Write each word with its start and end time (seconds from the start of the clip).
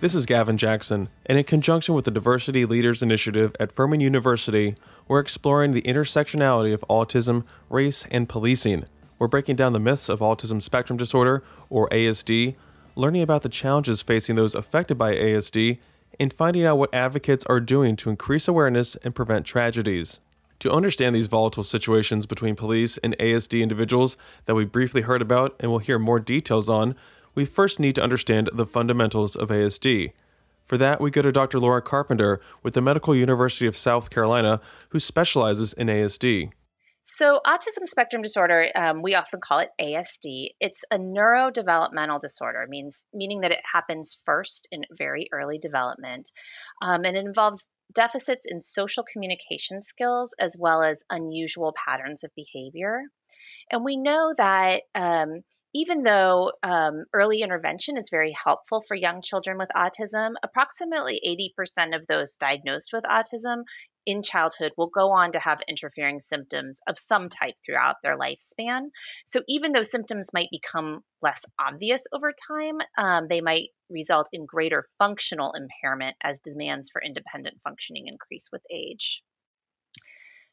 This 0.00 0.14
is 0.14 0.24
Gavin 0.24 0.56
Jackson, 0.56 1.08
and 1.26 1.36
in 1.36 1.44
conjunction 1.44 1.94
with 1.94 2.06
the 2.06 2.10
Diversity 2.10 2.64
Leaders 2.64 3.02
Initiative 3.02 3.54
at 3.60 3.70
Furman 3.70 4.00
University, 4.00 4.74
we're 5.06 5.18
exploring 5.18 5.72
the 5.72 5.82
intersectionality 5.82 6.72
of 6.72 6.82
autism, 6.88 7.44
race, 7.68 8.06
and 8.10 8.26
policing. 8.26 8.86
We're 9.18 9.28
breaking 9.28 9.56
down 9.56 9.74
the 9.74 9.78
myths 9.78 10.08
of 10.08 10.20
autism 10.20 10.62
spectrum 10.62 10.96
disorder, 10.96 11.44
or 11.68 11.86
ASD, 11.90 12.54
learning 12.96 13.20
about 13.20 13.42
the 13.42 13.50
challenges 13.50 14.00
facing 14.00 14.36
those 14.36 14.54
affected 14.54 14.96
by 14.96 15.12
ASD, 15.12 15.76
and 16.18 16.32
finding 16.32 16.64
out 16.64 16.78
what 16.78 16.94
advocates 16.94 17.44
are 17.44 17.60
doing 17.60 17.94
to 17.96 18.08
increase 18.08 18.48
awareness 18.48 18.96
and 19.04 19.14
prevent 19.14 19.44
tragedies. 19.44 20.18
To 20.60 20.72
understand 20.72 21.14
these 21.14 21.26
volatile 21.26 21.64
situations 21.64 22.24
between 22.24 22.56
police 22.56 22.96
and 22.98 23.18
ASD 23.18 23.60
individuals 23.60 24.16
that 24.46 24.54
we 24.54 24.64
briefly 24.64 25.02
heard 25.02 25.20
about 25.20 25.56
and 25.60 25.70
will 25.70 25.78
hear 25.78 25.98
more 25.98 26.20
details 26.20 26.70
on, 26.70 26.96
we 27.34 27.44
first 27.44 27.80
need 27.80 27.94
to 27.94 28.02
understand 28.02 28.50
the 28.52 28.66
fundamentals 28.66 29.36
of 29.36 29.48
ASD. 29.48 30.12
For 30.66 30.76
that, 30.78 31.00
we 31.00 31.10
go 31.10 31.22
to 31.22 31.32
Dr. 31.32 31.58
Laura 31.58 31.82
Carpenter 31.82 32.40
with 32.62 32.74
the 32.74 32.80
Medical 32.80 33.14
University 33.14 33.66
of 33.66 33.76
South 33.76 34.10
Carolina, 34.10 34.60
who 34.90 35.00
specializes 35.00 35.72
in 35.72 35.88
ASD. 35.88 36.52
So, 37.02 37.40
autism 37.46 37.86
spectrum 37.86 38.20
disorder, 38.20 38.68
um, 38.74 39.00
we 39.00 39.14
often 39.14 39.40
call 39.40 39.60
it 39.60 39.70
ASD. 39.80 40.50
It's 40.60 40.84
a 40.90 40.98
neurodevelopmental 40.98 42.20
disorder, 42.20 42.66
means 42.68 43.00
meaning 43.14 43.40
that 43.40 43.52
it 43.52 43.60
happens 43.64 44.20
first 44.26 44.68
in 44.70 44.84
very 44.96 45.28
early 45.32 45.58
development, 45.58 46.30
um, 46.82 47.04
and 47.06 47.16
it 47.16 47.24
involves 47.24 47.68
deficits 47.94 48.46
in 48.46 48.60
social 48.60 49.02
communication 49.02 49.80
skills 49.80 50.34
as 50.38 50.56
well 50.58 50.82
as 50.82 51.02
unusual 51.08 51.72
patterns 51.86 52.22
of 52.22 52.30
behavior. 52.36 53.02
And 53.70 53.84
we 53.84 53.96
know 53.96 54.34
that 54.36 54.82
um, 54.94 55.42
even 55.74 56.02
though 56.02 56.52
um, 56.62 57.04
early 57.12 57.42
intervention 57.42 57.96
is 57.96 58.08
very 58.10 58.32
helpful 58.32 58.80
for 58.80 58.94
young 58.94 59.22
children 59.22 59.58
with 59.58 59.68
autism, 59.74 60.34
approximately 60.42 61.20
80% 61.58 61.94
of 61.94 62.06
those 62.06 62.36
diagnosed 62.36 62.90
with 62.92 63.04
autism 63.04 63.62
in 64.06 64.22
childhood 64.22 64.72
will 64.76 64.88
go 64.88 65.12
on 65.12 65.32
to 65.32 65.38
have 65.38 65.60
interfering 65.68 66.20
symptoms 66.20 66.80
of 66.88 66.98
some 66.98 67.28
type 67.28 67.54
throughout 67.64 67.96
their 68.02 68.18
lifespan. 68.18 68.88
So, 69.26 69.42
even 69.46 69.72
though 69.72 69.82
symptoms 69.82 70.32
might 70.32 70.48
become 70.50 71.02
less 71.22 71.44
obvious 71.58 72.06
over 72.12 72.32
time, 72.32 72.78
um, 72.98 73.26
they 73.28 73.40
might 73.40 73.68
result 73.90 74.28
in 74.32 74.46
greater 74.46 74.88
functional 74.98 75.52
impairment 75.52 76.16
as 76.22 76.38
demands 76.38 76.90
for 76.90 77.02
independent 77.02 77.58
functioning 77.62 78.06
increase 78.06 78.48
with 78.52 78.62
age. 78.72 79.22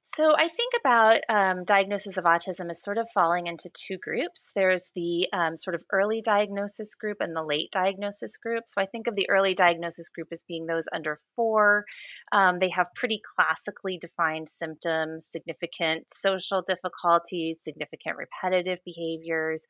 So 0.02 0.32
I 0.36 0.48
think 0.48 0.74
about 0.80 1.20
um, 1.28 1.66
diagnosis 1.66 2.18
of 2.18 2.24
autism 2.24 2.70
as 2.70 2.82
sort 2.82 2.98
of 2.98 3.10
falling 3.14 3.48
into 3.48 3.70
two 3.70 3.98
groups. 3.98 4.52
There's 4.56 4.90
the 4.96 5.28
um, 5.34 5.56
sort 5.56 5.76
of 5.76 5.84
early 5.92 6.22
diagnosis 6.22 6.96
group 6.96 7.18
and 7.20 7.36
the 7.36 7.44
late 7.44 7.72
diagnosis 7.72 8.38
group. 8.38 8.64
So 8.68 8.82
I 8.82 8.86
think 8.86 9.08
of 9.08 9.16
the 9.16 9.30
early 9.30 9.54
diagnosis 9.54 10.10
group 10.10 10.30
as 10.32 10.44
being 10.48 10.66
those 10.66 10.86
under 10.94 11.20
four. 11.36 11.84
Um, 12.32 12.60
they 12.60 12.70
have 12.70 12.88
pretty 12.96 13.22
classically 13.36 13.98
defined 13.98 14.48
symptoms, 14.48 15.28
significant 15.30 16.10
social 16.10 16.62
difficulties, 16.62 17.58
significant 17.60 18.16
repetitive 18.18 18.80
behaviors. 18.86 19.68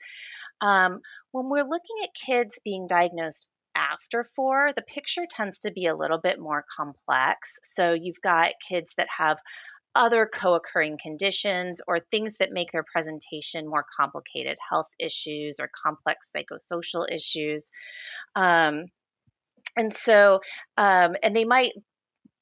Um, 0.62 1.02
when 1.32 1.50
we're 1.50 1.68
looking 1.68 1.98
at 2.04 2.14
kids 2.14 2.62
being 2.64 2.86
diagnosed 2.88 3.50
after 3.78 4.24
four, 4.24 4.72
the 4.76 4.82
picture 4.82 5.28
tends 5.30 5.60
to 5.60 5.72
be 5.72 5.86
a 5.86 5.96
little 5.96 6.20
bit 6.20 6.40
more 6.40 6.66
complex. 6.76 7.60
So 7.64 7.94
you've 7.94 8.22
got 8.24 8.54
kids 8.68 8.96
that 8.98 9.08
have 9.16 9.38
other 9.96 10.30
co 10.32 10.54
occurring 10.56 10.98
conditions 11.02 11.82
or 11.88 12.00
things 12.00 12.38
that 12.38 12.52
make 12.52 12.72
their 12.72 12.84
presentation 12.84 13.68
more 13.68 13.86
complicated, 14.00 14.58
health 14.70 14.88
issues 15.00 15.60
or 15.60 15.70
complex 15.84 16.32
psychosocial 16.36 17.06
issues. 17.12 17.72
Um, 18.36 18.86
and 19.76 19.94
so, 19.94 20.42
um, 20.78 21.16
and 21.22 21.36
they 21.36 21.46
might, 21.46 21.74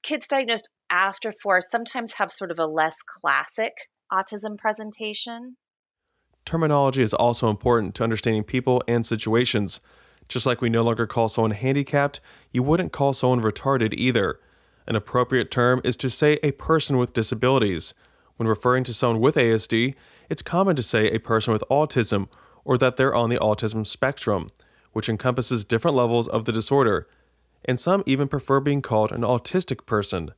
kids 0.03 0.27
diagnosed 0.27 0.69
after 0.89 1.31
four 1.31 1.61
sometimes 1.61 2.13
have 2.13 2.31
sort 2.31 2.51
of 2.51 2.59
a 2.59 2.65
less 2.65 2.97
classic 3.01 3.73
autism 4.11 4.57
presentation. 4.57 5.57
Terminology 6.45 7.01
is 7.01 7.13
also 7.13 7.49
important 7.49 7.95
to 7.95 8.03
understanding 8.03 8.43
people 8.43 8.83
and 8.87 9.05
situations. 9.05 9.79
Just 10.27 10.45
like 10.45 10.61
we 10.61 10.69
no 10.69 10.81
longer 10.81 11.07
call 11.07 11.29
someone 11.29 11.51
handicapped, 11.51 12.19
you 12.51 12.63
wouldn't 12.63 12.91
call 12.91 13.13
someone 13.13 13.41
retarded 13.41 13.93
either. 13.93 14.39
An 14.87 14.95
appropriate 14.95 15.49
term 15.49 15.81
is 15.83 15.97
to 15.97 16.09
say 16.09 16.39
a 16.43 16.51
person 16.51 16.97
with 16.97 17.13
disabilities. 17.13 17.93
When 18.37 18.47
referring 18.47 18.83
to 18.85 18.93
someone 18.93 19.21
with 19.21 19.35
ASD, 19.35 19.95
it's 20.29 20.41
common 20.41 20.75
to 20.75 20.83
say 20.83 21.09
a 21.09 21.19
person 21.19 21.53
with 21.53 21.63
autism 21.71 22.27
or 22.63 22.77
that 22.77 22.97
they're 22.97 23.15
on 23.15 23.29
the 23.29 23.39
autism 23.39 23.85
spectrum, 23.85 24.49
which 24.91 25.09
encompasses 25.09 25.63
different 25.63 25.95
levels 25.95 26.27
of 26.27 26.45
the 26.45 26.51
disorder, 26.51 27.07
and 27.63 27.79
some 27.79 28.03
even 28.05 28.27
prefer 28.27 28.59
being 28.59 28.81
called 28.81 29.11
an 29.11 29.21
autistic 29.21 29.85
person. 29.85 30.31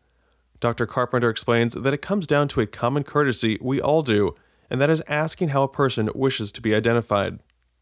Dr. 0.59 0.85
Carpenter 0.85 1.29
explains 1.29 1.73
that 1.73 1.93
it 1.93 2.01
comes 2.01 2.27
down 2.27 2.47
to 2.49 2.61
a 2.61 2.67
common 2.67 3.03
courtesy 3.03 3.57
we 3.61 3.81
all 3.81 4.01
do, 4.01 4.35
and 4.69 4.81
that 4.81 4.89
is 4.89 5.03
asking 5.07 5.49
how 5.49 5.63
a 5.63 5.67
person 5.67 6.09
wishes 6.15 6.51
to 6.51 6.61
be 6.61 6.73
identified. 6.73 7.39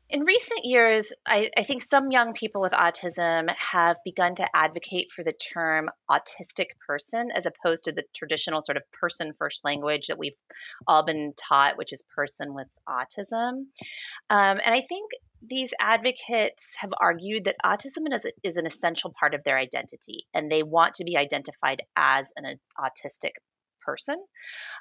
In 0.08 0.22
recent 0.22 0.66
years, 0.66 1.14
I, 1.26 1.50
I, 1.58 1.64
think 1.64 1.82
some 1.82 2.12
young 2.12 2.34
people 2.34 2.62
with 2.62 2.74
autism 2.74 3.50
have 3.58 3.98
begun 4.06 4.36
to 4.36 4.48
advocate 4.56 5.12
for 5.12 5.24
the 5.24 5.34
term 5.34 5.90
autistic 6.10 6.78
person 6.88 7.32
as 7.36 7.48
opposed 7.48 7.86
to 7.86 7.92
the 7.92 8.04
traditional 8.14 8.62
sort 8.62 8.78
of 8.78 8.84
person 8.92 9.34
first 9.40 9.66
language 9.66 10.08
that 10.08 10.20
we've 10.20 10.38
all 10.88 11.04
been 11.04 11.34
taught, 11.36 11.78
which 11.78 11.92
is 11.92 12.04
person 12.16 12.54
with 12.54 12.68
autism. 12.88 13.66
Um, 14.30 14.60
and 14.64 14.76
I 14.76 14.82
think 14.82 15.10
these 15.42 15.74
advocates 15.80 16.76
have 16.80 16.94
argued 16.96 17.46
that 17.46 17.56
autism 17.66 18.14
is, 18.14 18.28
is 18.44 18.58
an 18.58 18.68
essential 18.68 19.12
part 19.20 19.34
of 19.34 19.44
their 19.44 19.58
identity 19.58 20.28
and 20.36 20.52
they 20.52 20.62
want 20.62 20.96
to 20.96 21.04
be 21.04 21.18
identified 21.18 21.82
as 21.96 22.32
an 22.38 22.60
autistic 22.80 23.32
person. 23.82 24.18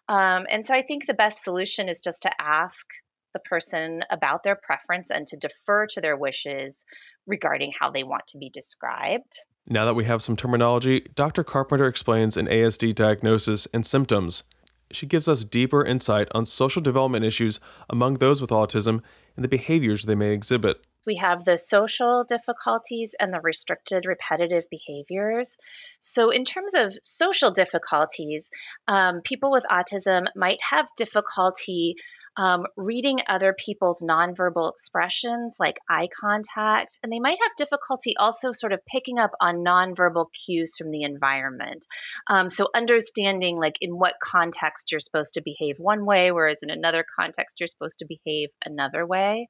Um, 0.09 0.47
and 0.51 0.67
so 0.67 0.75
I 0.75 0.83
think 0.83 1.07
the 1.07 1.15
best 1.15 1.45
solution 1.45 1.89
is 1.89 2.01
just 2.03 2.23
to 2.23 2.31
ask 2.39 2.87
the 3.35 3.41
person 3.41 4.03
about 4.11 4.43
their 4.43 4.57
preference 4.57 5.11
and 5.11 5.27
to 5.27 5.37
defer 5.37 5.87
to 5.89 6.01
their 6.01 6.17
wishes 6.17 6.87
regarding 7.27 7.73
how 7.79 7.91
they 7.91 8.03
want 8.03 8.27
to 8.29 8.39
be 8.39 8.49
described. 8.49 9.45
Now 9.67 9.85
that 9.85 9.95
we 9.95 10.05
have 10.05 10.23
some 10.23 10.37
terminology, 10.37 11.07
Dr. 11.15 11.45
Carpenter 11.45 11.87
explains 11.87 12.37
an 12.37 12.47
ASD 12.47 12.95
diagnosis 12.95 13.67
and 13.75 13.85
symptoms. 13.85 14.45
She 14.91 15.07
gives 15.07 15.29
us 15.29 15.45
deeper 15.45 15.85
insight 15.85 16.29
on 16.35 16.47
social 16.47 16.83
development 16.83 17.25
issues 17.25 17.61
among 17.91 18.15
those 18.15 18.41
with 18.41 18.51
autism 18.51 19.03
and 19.37 19.45
the 19.45 19.49
behaviors 19.49 20.05
they 20.05 20.15
may 20.15 20.33
exhibit. 20.33 20.85
We 21.07 21.17
have 21.17 21.45
the 21.45 21.57
social 21.57 22.25
difficulties 22.25 23.15
and 23.19 23.33
the 23.33 23.41
restricted 23.41 24.07
repetitive 24.07 24.65
behaviors. 24.71 25.59
So, 26.01 26.31
in 26.31 26.45
terms 26.45 26.75
of 26.75 26.97
social 27.03 27.51
difficulties, 27.51 28.51
um, 28.89 29.21
people 29.23 29.51
with 29.51 29.65
autism 29.71 30.27
might 30.35 30.61
have 30.71 30.87
difficulty 30.97 31.97
um, 32.37 32.67
reading 32.77 33.21
other 33.29 33.55
people's 33.57 34.03
nonverbal 34.03 34.71
expressions 34.71 35.57
like 35.61 35.79
eye 35.89 36.09
contact, 36.21 36.99
and 37.03 37.13
they 37.13 37.21
might 37.21 37.39
have 37.41 37.53
difficulty 37.57 38.17
also 38.17 38.53
sort 38.53 38.73
of 38.73 38.81
picking 38.87 39.19
up 39.19 39.31
on 39.41 39.65
nonverbal 39.65 40.27
cues 40.45 40.77
from 40.77 40.91
the 40.91 41.03
environment. 41.03 41.87
Um, 42.29 42.49
so, 42.49 42.69
understanding 42.75 43.59
like 43.59 43.79
in 43.81 43.93
what 43.93 44.15
context 44.23 44.91
you're 44.91 45.01
supposed 45.01 45.35
to 45.35 45.43
behave 45.43 45.77
one 45.79 46.05
way, 46.05 46.33
whereas 46.33 46.63
in 46.63 46.71
another 46.71 47.05
context 47.19 47.61
you're 47.61 47.69
supposed 47.69 48.01
to 48.01 48.07
behave 48.07 48.49
another 48.65 49.07
way. 49.07 49.49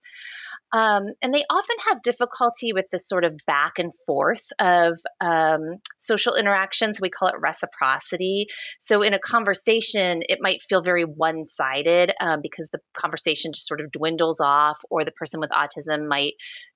Um, 0.73 1.15
and 1.23 1.33
they 1.33 1.45
often 1.49 1.77
have 1.89 2.03
difficulty 2.03 2.73
with 2.73 2.87
this 2.91 3.09
sort 3.09 3.25
of 3.25 3.39
back 3.47 3.79
and 3.79 3.93
forth 4.07 4.45
of 4.59 4.99
um, 5.21 5.79
social 5.99 6.35
interactions. 6.35 7.01
We 7.01 7.11
call 7.11 7.29
it 7.29 7.41
reciprocity. 7.41 8.49
So, 8.79 9.03
in 9.03 9.15
a 9.15 9.19
conversation, 9.19 10.23
it 10.29 10.39
might 10.41 10.61
feel 10.61 10.83
very 10.83 11.05
one 11.05 11.45
sided 11.45 12.13
um, 12.21 12.41
because 12.43 12.69
the 12.75 12.81
conversation 12.93 13.53
just 13.53 13.69
sort 13.69 13.81
of 13.81 13.91
dwindles 13.93 14.41
off, 14.41 14.81
or 14.91 15.05
the 15.05 15.13
person 15.13 15.41
with 15.41 15.51
autism 15.51 16.09
might 16.09 16.35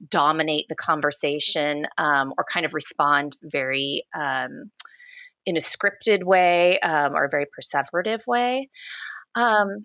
dominate 0.08 0.66
the 0.68 0.76
conversation 0.76 1.86
um, 1.98 2.32
or 2.38 2.44
kind 2.50 2.64
of 2.64 2.72
respond 2.72 3.36
very 3.42 4.04
um, 4.14 4.70
in 5.44 5.56
a 5.56 5.60
scripted 5.60 6.22
way 6.22 6.78
um, 6.78 7.14
or 7.14 7.24
a 7.24 7.30
very 7.30 7.46
perseverative 7.46 8.26
way. 8.26 8.70
Um, 9.34 9.84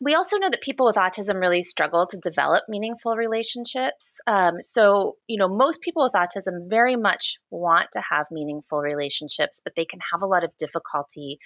we 0.00 0.14
also 0.14 0.38
know 0.38 0.50
that 0.50 0.60
people 0.60 0.86
with 0.86 0.96
autism 0.96 1.40
really 1.40 1.62
struggle 1.62 2.06
to 2.06 2.18
develop 2.18 2.64
meaningful 2.68 3.14
relationships. 3.16 4.18
Um, 4.26 4.60
so, 4.60 5.16
you 5.26 5.38
know, 5.38 5.48
most 5.48 5.80
people 5.80 6.02
with 6.02 6.12
autism 6.12 6.68
very 6.68 6.96
much 6.96 7.38
want 7.50 7.92
to 7.92 8.02
have 8.10 8.26
meaningful 8.30 8.78
relationships, 8.78 9.60
but 9.64 9.74
they 9.74 9.84
can 9.84 10.00
have 10.12 10.22
a 10.22 10.26
lot 10.26 10.44
of 10.44 10.50
difficulty 10.58 11.38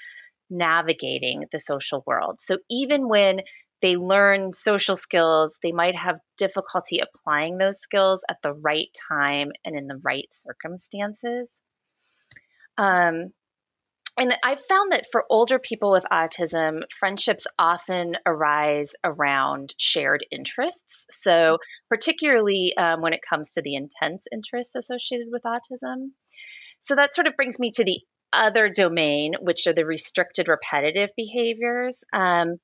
navigating 0.50 1.44
the 1.52 1.60
social 1.60 2.02
world. 2.06 2.40
So, 2.40 2.58
even 2.70 3.08
when 3.08 3.40
they 3.80 3.96
learn 3.96 4.52
social 4.52 4.96
skills, 4.96 5.58
they 5.62 5.72
might 5.72 5.96
have 5.96 6.20
difficulty 6.36 7.00
applying 7.00 7.58
those 7.58 7.80
skills 7.80 8.24
at 8.28 8.42
the 8.42 8.52
right 8.52 8.88
time 9.08 9.52
and 9.64 9.76
in 9.76 9.86
the 9.86 10.00
right 10.02 10.28
circumstances. 10.30 11.62
Um, 12.76 13.32
and 14.20 14.34
I've 14.42 14.60
found 14.60 14.92
that 14.92 15.06
for 15.10 15.24
older 15.30 15.60
people 15.60 15.92
with 15.92 16.04
autism, 16.10 16.82
friendships 16.90 17.46
often 17.56 18.16
arise 18.26 18.94
around 19.04 19.74
shared 19.78 20.26
interests. 20.32 21.06
So, 21.10 21.58
particularly 21.88 22.76
um, 22.76 23.00
when 23.00 23.12
it 23.12 23.20
comes 23.28 23.52
to 23.52 23.62
the 23.62 23.76
intense 23.76 24.26
interests 24.32 24.74
associated 24.74 25.28
with 25.30 25.42
autism. 25.44 26.10
So, 26.80 26.96
that 26.96 27.14
sort 27.14 27.28
of 27.28 27.36
brings 27.36 27.60
me 27.60 27.70
to 27.74 27.84
the 27.84 28.00
other 28.32 28.68
domain, 28.68 29.34
which 29.40 29.66
are 29.68 29.72
the 29.72 29.86
restricted 29.86 30.48
repetitive 30.48 31.10
behaviors. 31.16 32.02
Um, 32.12 32.56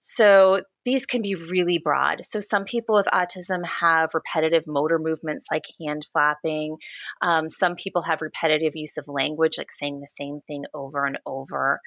so 0.00 0.62
these 0.84 1.06
can 1.06 1.22
be 1.22 1.34
really 1.34 1.78
broad. 1.78 2.24
So 2.24 2.40
some 2.40 2.64
people 2.64 2.94
with 2.94 3.06
autism 3.06 3.64
have 3.66 4.14
repetitive 4.14 4.64
motor 4.66 4.98
movements 4.98 5.48
like 5.50 5.64
hand 5.80 6.06
flapping. 6.12 6.76
Um, 7.20 7.48
some 7.48 7.74
people 7.74 8.02
have 8.02 8.22
repetitive 8.22 8.72
use 8.74 8.96
of 8.96 9.06
language, 9.08 9.58
like 9.58 9.70
saying 9.70 10.00
the 10.00 10.06
same 10.06 10.40
thing 10.46 10.64
over 10.72 11.04
and 11.04 11.18
over. 11.26 11.80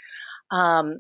Um, 0.52 1.00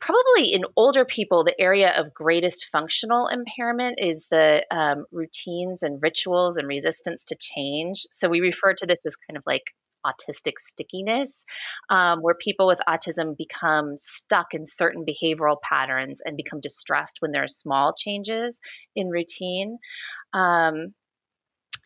probably 0.00 0.52
in 0.52 0.64
older 0.76 1.04
people, 1.04 1.44
the 1.44 1.58
area 1.60 1.92
of 1.98 2.14
greatest 2.14 2.66
functional 2.70 3.28
impairment 3.28 3.98
is 3.98 4.26
the 4.30 4.64
um, 4.70 5.06
routines 5.12 5.82
and 5.82 6.00
rituals 6.02 6.56
and 6.56 6.68
resistance 6.68 7.24
to 7.26 7.36
change. 7.38 8.06
So 8.10 8.28
we 8.28 8.40
refer 8.40 8.74
to 8.74 8.86
this 8.86 9.06
as 9.06 9.16
kind 9.16 9.36
of 9.36 9.42
like 9.46 9.64
autistic 10.06 10.54
stickiness, 10.58 11.44
um, 11.90 12.20
where 12.20 12.34
people 12.34 12.66
with 12.66 12.80
autism 12.88 13.36
become 13.36 13.96
stuck 13.96 14.54
in 14.54 14.66
certain 14.66 15.04
behavioral 15.04 15.56
patterns 15.62 16.20
and 16.24 16.36
become 16.36 16.60
distressed 16.60 17.16
when 17.20 17.32
there 17.32 17.44
are 17.44 17.48
small 17.48 17.92
changes 17.96 18.60
in 18.94 19.08
routine. 19.08 19.78
Um, 20.32 20.94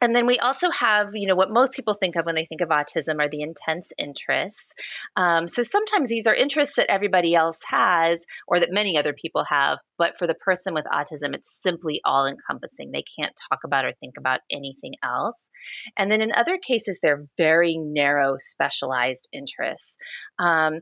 and 0.03 0.15
then 0.17 0.27
we 0.27 0.41
also 0.41 0.69
have, 0.73 1.11
you 1.15 1.29
know, 1.29 1.37
what 1.37 1.53
most 1.53 1.73
people 1.73 1.95
think 1.95 2.17
of 2.17 2.27
when 2.27 2.35
they 2.35 2.45
think 2.45 2.61
of 2.61 2.71
autism 2.71 3.21
are 3.21 3.29
the 3.29 3.43
intense 3.43 3.93
interests. 3.97 4.75
Um, 5.15 5.47
so 5.47 5.63
sometimes 5.63 6.09
these 6.09 6.27
are 6.27 6.35
interests 6.35 6.77
that 6.77 6.91
everybody 6.91 7.37
else 7.37 7.63
has 7.69 8.27
or 8.49 8.59
that 8.59 8.73
many 8.73 8.99
other 8.99 9.13
people 9.13 9.45
have, 9.45 9.79
but 9.99 10.19
for 10.19 10.27
the 10.27 10.35
person 10.35 10.75
with 10.75 10.87
autism, 10.87 11.37
it's 11.37 11.63
simply 11.63 12.01
all 12.05 12.27
encompassing. 12.27 12.91
They 12.91 13.05
can't 13.17 13.33
talk 13.49 13.61
about 13.65 13.85
or 13.85 13.93
think 13.93 14.15
about 14.19 14.41
anything 14.51 14.95
else. 15.05 15.51
And 15.97 16.11
then 16.11 16.21
in 16.21 16.33
other 16.33 16.59
cases, 16.59 16.99
they're 17.01 17.25
very 17.39 17.77
narrow, 17.79 18.35
specialized 18.39 19.29
interests. 19.33 19.99
Um, 20.37 20.81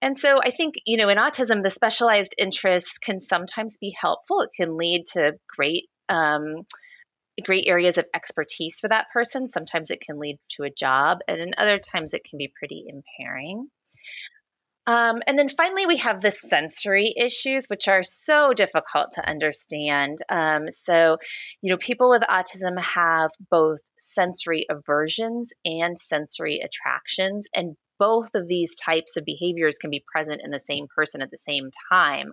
and 0.00 0.16
so 0.16 0.40
I 0.42 0.50
think, 0.50 0.76
you 0.86 0.96
know, 0.96 1.10
in 1.10 1.18
autism, 1.18 1.62
the 1.62 1.68
specialized 1.68 2.34
interests 2.38 2.96
can 2.96 3.20
sometimes 3.20 3.76
be 3.76 3.94
helpful. 4.00 4.40
It 4.40 4.50
can 4.56 4.78
lead 4.78 5.04
to 5.12 5.34
great. 5.54 5.90
Um, 6.08 6.64
great 7.44 7.64
areas 7.66 7.98
of 7.98 8.06
expertise 8.14 8.78
for 8.80 8.88
that 8.88 9.06
person. 9.12 9.48
Sometimes 9.48 9.90
it 9.90 10.00
can 10.00 10.18
lead 10.18 10.38
to 10.50 10.64
a 10.64 10.70
job, 10.70 11.18
and 11.28 11.40
in 11.40 11.52
other 11.56 11.78
times 11.78 12.14
it 12.14 12.24
can 12.24 12.38
be 12.38 12.52
pretty 12.58 12.84
impairing. 12.88 13.68
Um, 14.84 15.22
and 15.28 15.38
then 15.38 15.48
finally, 15.48 15.86
we 15.86 15.98
have 15.98 16.20
the 16.20 16.32
sensory 16.32 17.14
issues, 17.16 17.66
which 17.68 17.86
are 17.86 18.02
so 18.02 18.52
difficult 18.52 19.12
to 19.12 19.28
understand. 19.28 20.18
Um, 20.28 20.70
so, 20.70 21.18
you 21.60 21.70
know, 21.70 21.76
people 21.76 22.10
with 22.10 22.22
autism 22.22 22.80
have 22.80 23.30
both 23.48 23.78
sensory 23.96 24.66
aversions 24.68 25.52
and 25.64 25.96
sensory 25.96 26.60
attractions, 26.64 27.48
and 27.54 27.76
both 27.98 28.34
of 28.34 28.48
these 28.48 28.76
types 28.76 29.16
of 29.16 29.24
behaviors 29.24 29.78
can 29.78 29.90
be 29.90 30.04
present 30.12 30.42
in 30.44 30.50
the 30.50 30.58
same 30.58 30.86
person 30.94 31.22
at 31.22 31.30
the 31.30 31.36
same 31.36 31.70
time. 31.92 32.32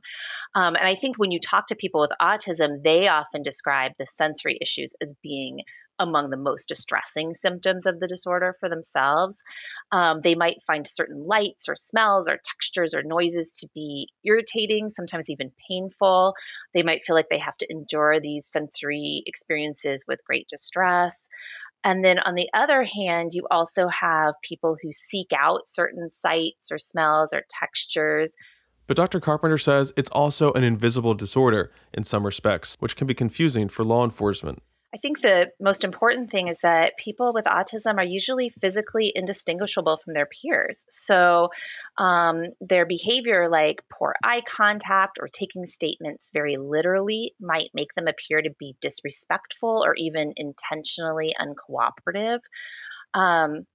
Um, 0.56 0.76
and 0.76 0.86
I 0.86 0.96
think 0.96 1.18
when 1.18 1.32
you 1.32 1.40
talk 1.40 1.68
to 1.68 1.76
people 1.76 2.02
with 2.02 2.12
autism, 2.22 2.84
they 2.84 3.08
often 3.08 3.44
describe 3.44 3.94
the 3.98 4.06
sensory 4.06 4.58
issues 4.62 4.96
as 5.02 5.14
being 5.22 5.62
among 6.00 6.30
the 6.30 6.38
most 6.38 6.70
distressing 6.70 7.34
symptoms 7.34 7.86
of 7.86 8.00
the 8.00 8.08
disorder 8.08 8.56
for 8.60 8.70
themselves. 8.70 9.44
Um, 9.92 10.22
they 10.24 10.34
might 10.34 10.64
find 10.66 10.88
certain 10.88 11.26
lights 11.28 11.68
or 11.68 11.76
smells 11.76 12.30
or 12.30 12.40
textures 12.42 12.96
or 12.96 13.04
noises 13.04 13.52
to 13.60 13.70
be 13.76 14.08
irritating, 14.24 14.90
sometimes 14.90 15.30
even 15.30 15.52
painful. 15.70 16.36
They 16.74 16.84
might 16.84 17.04
feel 17.04 17.16
like 17.16 17.28
they 17.30 17.40
have 17.40 17.58
to 17.58 17.68
endure 17.70 18.20
these 18.20 18.48
sensory 18.48 19.24
experiences 19.26 20.06
with 20.08 20.24
great 20.24 20.48
distress. 20.48 21.30
And 21.84 22.04
then 22.04 22.20
on 22.20 22.36
the 22.36 22.50
other 22.54 22.84
hand, 22.84 23.32
you 23.34 23.48
also 23.50 23.88
have 23.88 24.34
people 24.44 24.76
who 24.82 24.92
seek 24.92 25.32
out 25.38 25.66
certain 25.66 26.10
sights 26.10 26.72
or 26.72 26.78
smells 26.78 27.34
or 27.34 27.44
textures. 27.50 28.36
But 28.88 28.98
Dr. 28.98 29.20
Carpenter 29.20 29.58
says 29.58 29.94
it's 29.96 30.10
also 30.10 30.52
an 30.54 30.64
invisible 30.64 31.14
disorder 31.14 31.72
in 31.94 32.04
some 32.04 32.26
respects, 32.26 32.76
which 32.80 32.96
can 32.96 33.08
be 33.08 33.14
confusing 33.14 33.70
for 33.70 33.86
law 33.86 34.04
enforcement. 34.04 34.62
I 34.94 34.98
think 34.98 35.22
the 35.22 35.52
most 35.60 35.84
important 35.84 36.32
thing 36.32 36.48
is 36.48 36.60
that 36.60 36.98
people 36.98 37.32
with 37.32 37.46
autism 37.46 37.98
are 37.98 38.04
usually 38.04 38.50
physically 38.50 39.12
indistinguishable 39.14 40.00
from 40.04 40.14
their 40.14 40.26
peers. 40.26 40.84
So, 40.90 41.50
um, 41.98 42.46
their 42.60 42.88
behavior, 42.88 43.50
like 43.50 43.84
poor 43.92 44.16
eye 44.24 44.42
contact 44.42 45.20
or 45.22 45.28
taking 45.28 45.66
statements 45.66 46.32
very 46.34 46.58
literally, 46.58 47.36
might 47.40 47.70
make 47.76 47.94
them 47.94 48.08
appear 48.08 48.42
to 48.42 48.50
be 48.60 48.76
disrespectful 48.82 49.84
or 49.86 49.94
even 49.96 50.34
intentionally 50.36 51.36
uncooperative. 51.40 52.40
Um, 53.14 53.68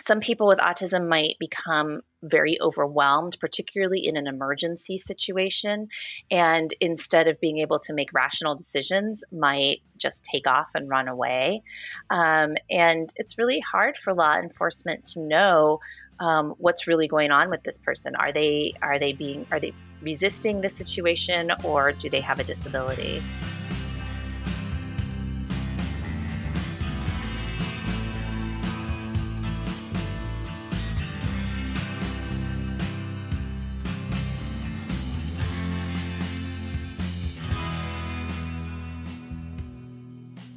some 0.00 0.20
people 0.20 0.46
with 0.46 0.58
autism 0.58 1.08
might 1.08 1.38
become 1.38 2.02
very 2.22 2.58
overwhelmed, 2.60 3.36
particularly 3.40 4.06
in 4.06 4.16
an 4.16 4.26
emergency 4.26 4.96
situation. 4.96 5.88
And 6.30 6.72
instead 6.80 7.28
of 7.28 7.40
being 7.40 7.58
able 7.58 7.80
to 7.80 7.94
make 7.94 8.12
rational 8.12 8.54
decisions, 8.54 9.24
might 9.32 9.82
just 9.96 10.24
take 10.24 10.46
off 10.46 10.68
and 10.74 10.88
run 10.88 11.08
away. 11.08 11.62
Um, 12.10 12.54
and 12.70 13.12
it's 13.16 13.38
really 13.38 13.60
hard 13.60 13.96
for 13.96 14.14
law 14.14 14.36
enforcement 14.36 15.06
to 15.06 15.20
know 15.20 15.80
um, 16.20 16.54
what's 16.58 16.86
really 16.86 17.08
going 17.08 17.32
on 17.32 17.50
with 17.50 17.62
this 17.62 17.78
person. 17.78 18.14
Are 18.14 18.32
they 18.32 18.74
are 18.80 18.98
they 18.98 19.12
being 19.12 19.46
are 19.50 19.58
they 19.58 19.72
resisting 20.00 20.60
the 20.60 20.68
situation 20.68 21.50
or 21.64 21.92
do 21.92 22.08
they 22.10 22.20
have 22.20 22.38
a 22.38 22.44
disability? 22.44 23.22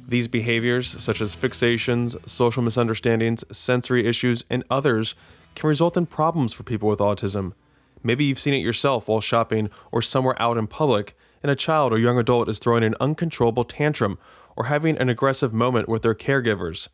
These 0.08 0.28
behaviors, 0.28 1.02
such 1.02 1.20
as 1.20 1.34
fixations, 1.34 2.16
social 2.28 2.62
misunderstandings, 2.62 3.44
sensory 3.50 4.06
issues, 4.06 4.44
and 4.48 4.62
others, 4.70 5.16
can 5.56 5.68
result 5.68 5.96
in 5.96 6.06
problems 6.06 6.52
for 6.52 6.62
people 6.62 6.88
with 6.88 7.00
autism. 7.00 7.54
Maybe 8.04 8.24
you've 8.24 8.38
seen 8.38 8.54
it 8.54 8.58
yourself 8.58 9.08
while 9.08 9.20
shopping 9.20 9.68
or 9.90 10.00
somewhere 10.00 10.40
out 10.40 10.58
in 10.58 10.68
public, 10.68 11.16
and 11.42 11.50
a 11.50 11.56
child 11.56 11.92
or 11.92 11.98
young 11.98 12.18
adult 12.18 12.48
is 12.48 12.60
throwing 12.60 12.84
an 12.84 12.94
uncontrollable 13.00 13.64
tantrum 13.64 14.16
or 14.54 14.66
having 14.66 14.96
an 14.96 15.08
aggressive 15.08 15.52
moment 15.52 15.88
with 15.88 16.02
their 16.02 16.14
caregivers. 16.14 16.88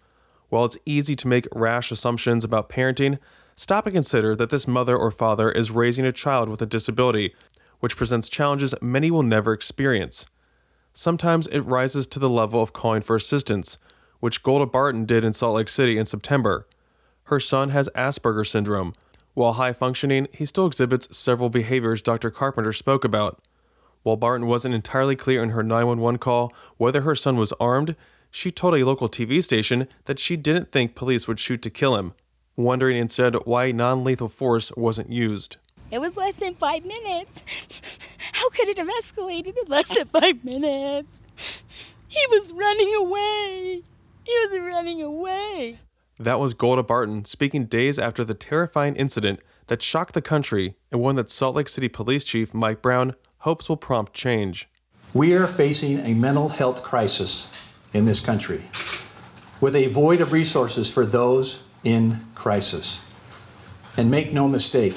While 0.49 0.65
it's 0.65 0.79
easy 0.87 1.15
to 1.17 1.29
make 1.29 1.47
rash 1.53 1.93
assumptions 1.93 2.45
about 2.45 2.71
parenting, 2.71 3.19
stop 3.57 3.85
and 3.85 3.95
consider 3.95 4.35
that 4.37 4.49
this 4.49 4.67
mother 4.67 4.97
or 4.97 5.11
father 5.11 5.51
is 5.51 5.71
raising 5.71 6.07
a 6.07 6.13
child 6.13 6.49
with 6.49 6.63
a 6.63 6.67
disability, 6.67 7.35
which 7.81 7.97
presents 7.97 8.31
challenges 8.31 8.75
many 8.81 9.11
will 9.11 9.23
never 9.23 9.53
experience. 9.53 10.25
Sometimes 10.95 11.47
it 11.47 11.61
rises 11.61 12.07
to 12.09 12.19
the 12.19 12.29
level 12.29 12.63
of 12.63 12.73
calling 12.73 13.03
for 13.03 13.17
assistance, 13.17 13.79
which 14.21 14.43
Golda 14.43 14.67
Barton 14.67 15.07
did 15.07 15.25
in 15.25 15.33
Salt 15.33 15.57
Lake 15.57 15.69
City 15.69 15.97
in 15.97 16.07
September. 16.07 16.67
Her 17.25 17.41
son 17.41 17.71
has 17.71 17.89
Asperger 17.95 18.47
syndrome. 18.47 18.93
While 19.35 19.55
high 19.55 19.73
functioning, 19.73 20.29
he 20.33 20.45
still 20.45 20.67
exhibits 20.67 21.17
several 21.17 21.49
behaviors 21.49 22.03
Dr. 22.03 22.31
Carpenter 22.31 22.73
spoke 22.75 23.05
about. 23.05 23.41
While 24.03 24.17
Barton 24.17 24.47
wasn't 24.47 24.75
entirely 24.75 25.17
clear 25.17 25.43
in 25.43 25.51
her 25.51 25.63
911 25.63 26.19
call 26.19 26.53
whether 26.77 27.03
her 27.03 27.15
son 27.15 27.37
was 27.37 27.53
armed, 27.61 27.97
she 28.31 28.51
told 28.51 28.75
a 28.75 28.85
local 28.85 29.09
TV 29.09 29.43
station 29.43 29.89
that 30.05 30.19
she 30.19 30.37
didn't 30.37 30.73
think 30.73 30.95
police 30.95 31.27
would 31.27 31.39
shoot 31.39 31.63
to 31.63 31.71
kill 31.71 31.97
him, 31.97 32.13
wondering 32.57 32.97
instead 32.97 33.35
why 33.45 33.73
non 33.73 34.05
lethal 34.05 34.29
force 34.29 34.73
wasn't 34.77 35.11
used. 35.11 35.57
It 35.93 36.01
was 36.01 36.17
less 36.17 36.39
than 36.39 36.55
five 36.55 36.87
minutes. 36.87 38.09
How 38.33 38.49
could 38.49 38.67
it 38.69 38.79
have 38.79 38.89
escalated 38.89 39.59
in 39.59 39.69
less 39.69 39.95
than 39.95 40.07
five 40.09 40.43
minutes? 40.43 41.21
He 42.09 42.27
was 42.31 42.51
running 42.51 42.95
away. 42.95 43.83
He 44.25 44.33
was 44.33 44.59
running 44.59 45.03
away. 45.03 45.79
That 46.19 46.41
was 46.41 46.55
Golda 46.55 46.83
Barton 46.83 47.27
speaking 47.27 47.67
days 47.67 47.99
after 47.99 48.25
the 48.25 48.33
terrifying 48.33 48.97
incident 48.97 49.41
that 49.67 49.83
shocked 49.83 50.15
the 50.15 50.23
country 50.23 50.77
and 50.91 51.01
one 51.03 51.17
that 51.17 51.29
Salt 51.29 51.57
Lake 51.57 51.69
City 51.69 51.89
Police 51.89 52.25
Chief 52.25 52.55
Mike 52.55 52.81
Brown 52.81 53.15
hopes 53.39 53.69
will 53.69 53.77
prompt 53.77 54.15
change. 54.15 54.71
We 55.13 55.35
are 55.35 55.47
facing 55.47 55.99
a 56.01 56.15
mental 56.15 56.49
health 56.49 56.83
crisis 56.83 57.49
in 57.93 58.07
this 58.07 58.21
country 58.21 58.63
with 59.61 59.77
a 59.77 59.89
void 59.89 60.23
of 60.23 60.33
resources 60.33 60.91
for 60.91 61.05
those 61.05 61.63
in 61.85 62.25
crisis. 62.35 63.13
And 63.99 64.11
make 64.11 64.33
no 64.33 64.49
mistake, 64.49 64.97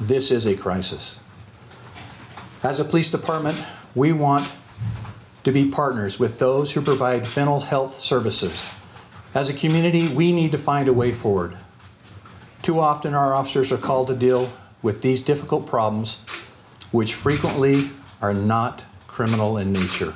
this 0.00 0.30
is 0.30 0.46
a 0.46 0.56
crisis. 0.56 1.18
As 2.62 2.80
a 2.80 2.84
police 2.84 3.08
department, 3.08 3.62
we 3.94 4.12
want 4.12 4.50
to 5.44 5.52
be 5.52 5.70
partners 5.70 6.18
with 6.18 6.38
those 6.38 6.72
who 6.72 6.80
provide 6.80 7.22
mental 7.36 7.60
health 7.60 8.00
services. 8.00 8.74
As 9.34 9.48
a 9.48 9.54
community, 9.54 10.08
we 10.08 10.32
need 10.32 10.52
to 10.52 10.58
find 10.58 10.88
a 10.88 10.92
way 10.92 11.12
forward 11.12 11.56
Too 12.62 12.80
often, 12.80 13.14
our 13.14 13.34
officers 13.34 13.72
are 13.72 13.78
called 13.78 14.08
to 14.08 14.14
deal 14.14 14.50
with 14.82 15.02
these 15.02 15.20
difficult 15.22 15.66
problems, 15.66 16.16
which 16.92 17.14
frequently 17.14 17.90
are 18.20 18.34
not 18.34 18.84
criminal 19.06 19.56
in 19.56 19.72
nature. 19.72 20.14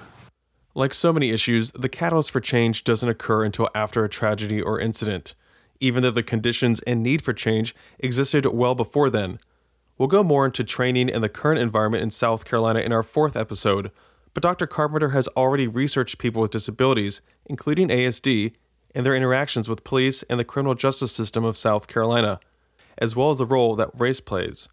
Like 0.75 0.95
so 0.95 1.13
many 1.13 1.31
issues, 1.31 1.73
the 1.73 1.89
catalyst 1.89 2.31
for 2.31 2.41
change 2.41 2.85
doesn't 2.85 3.09
occur 3.09 3.45
until 3.45 3.69
after 3.75 4.05
a 4.05 4.09
tragedy 4.09 4.61
or 4.61 4.81
incident, 4.81 5.35
even 5.81 6.03
though 6.03 6.11
the 6.11 6.23
conditions 6.23 6.81
and 6.81 7.03
need 7.03 7.23
for 7.23 7.33
change 7.33 7.75
existed 7.99 8.47
well 8.47 8.75
before 8.75 9.11
then. 9.11 9.39
We'll 9.99 10.09
go 10.09 10.23
more 10.23 10.47
into 10.47 10.65
training 10.65 11.11
and 11.11 11.23
the 11.23 11.29
current 11.29 11.61
environment 11.61 12.03
in 12.03 12.11
South 12.11 12.45
Carolina 12.45 12.81
in 12.81 12.93
our 12.93 13.03
fourth 13.03 13.37
episode, 13.37 13.91
but 14.35 14.43
Dr. 14.43 14.67
Carpenter 14.67 15.11
has 15.11 15.29
already 15.29 15.69
researched 15.69 16.19
people 16.19 16.41
with 16.41 16.51
disabilities, 16.51 17.21
including 17.47 17.89
ASD, 17.89 18.53
and 18.95 19.05
their 19.05 19.15
interactions 19.15 19.69
with 19.69 19.85
police 19.85 20.23
and 20.25 20.41
the 20.41 20.45
criminal 20.45 20.75
justice 20.75 21.13
system 21.13 21.45
of 21.45 21.57
South 21.57 21.87
Carolina, 21.89 22.41
as 22.99 23.15
well 23.15 23.31
as 23.31 23.39
the 23.39 23.47
role 23.47 23.77
that 23.77 23.91
race 23.99 24.21
plays. 24.21 24.69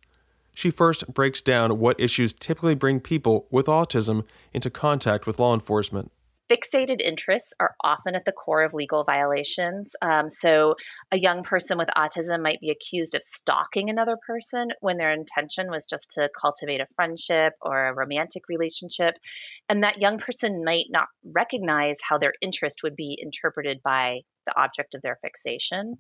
She 0.54 0.72
first 0.72 1.14
breaks 1.14 1.42
down 1.42 1.80
what 1.80 2.00
issues 2.00 2.34
typically 2.34 2.76
bring 2.76 3.00
people 3.00 3.48
with 3.50 3.68
autism 3.68 4.26
into 4.54 4.70
contact 4.70 5.26
with 5.26 5.40
law 5.40 5.54
enforcement. 5.54 6.12
Fixated 6.50 7.00
interests 7.00 7.54
are 7.60 7.76
often 7.84 8.16
at 8.16 8.26
the 8.26 8.32
core 8.32 8.64
of 8.64 8.74
legal 8.74 9.04
violations. 9.04 9.96
Um, 10.02 10.30
so, 10.30 10.76
a 11.12 11.18
young 11.18 11.44
person 11.44 11.78
with 11.78 11.90
autism 11.96 12.42
might 12.42 12.60
be 12.60 12.72
accused 12.72 13.14
of 13.14 13.24
stalking 13.24 13.90
another 13.92 14.18
person 14.26 14.70
when 14.82 14.98
their 14.98 15.12
intention 15.12 15.70
was 15.70 15.86
just 15.86 16.12
to 16.16 16.28
cultivate 16.36 16.82
a 16.82 16.88
friendship 16.96 17.54
or 17.62 17.88
a 17.88 17.94
romantic 17.94 18.50
relationship. 18.50 19.16
And 19.70 19.84
that 19.84 20.02
young 20.02 20.18
person 20.18 20.64
might 20.66 20.88
not 20.90 21.08
recognize 21.24 22.00
how 22.02 22.18
their 22.18 22.34
interest 22.42 22.82
would 22.82 22.96
be 22.96 23.16
interpreted 23.22 23.82
by 23.84 24.22
the 24.48 24.60
object 24.60 24.96
of 24.96 25.04
their 25.04 25.20
fixation. 25.22 26.00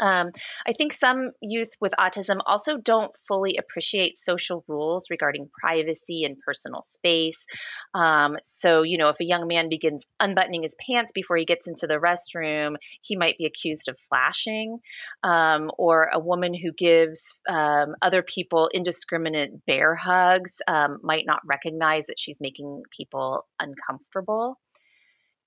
Um, 0.00 0.30
I 0.66 0.72
think 0.72 0.92
some 0.92 1.30
youth 1.40 1.70
with 1.80 1.92
autism 1.98 2.40
also 2.44 2.76
don't 2.76 3.12
fully 3.26 3.56
appreciate 3.56 4.18
social 4.18 4.64
rules 4.68 5.10
regarding 5.10 5.48
privacy 5.60 6.24
and 6.24 6.38
personal 6.38 6.82
space. 6.82 7.46
Um, 7.94 8.36
so, 8.42 8.82
you 8.82 8.98
know, 8.98 9.08
if 9.08 9.20
a 9.20 9.24
young 9.24 9.46
man 9.46 9.68
begins 9.68 10.06
unbuttoning 10.20 10.62
his 10.62 10.76
pants 10.76 11.12
before 11.12 11.36
he 11.36 11.44
gets 11.44 11.66
into 11.66 11.86
the 11.86 11.98
restroom, 11.98 12.76
he 13.00 13.16
might 13.16 13.38
be 13.38 13.46
accused 13.46 13.88
of 13.88 13.98
flashing. 14.08 14.78
Um, 15.22 15.70
or 15.78 16.08
a 16.12 16.18
woman 16.18 16.54
who 16.54 16.72
gives 16.72 17.38
um, 17.48 17.94
other 18.02 18.22
people 18.22 18.70
indiscriminate 18.72 19.64
bear 19.66 19.94
hugs 19.94 20.62
um, 20.66 20.98
might 21.02 21.24
not 21.26 21.40
recognize 21.44 22.06
that 22.06 22.18
she's 22.18 22.40
making 22.40 22.82
people 22.96 23.44
uncomfortable 23.60 24.58